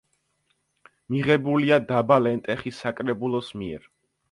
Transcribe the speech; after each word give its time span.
მიღებულია 1.15 1.79
დაბა 1.93 2.19
ლენტეხის 2.29 2.83
საკრებულოს 2.87 3.55
მიერ. 3.63 3.89